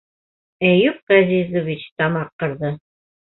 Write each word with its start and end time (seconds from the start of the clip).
Әйүп 0.69 1.11
Ғәзизович 1.13 1.85
тамаҡ 2.01 2.33
ҡырҙы: 2.45 2.73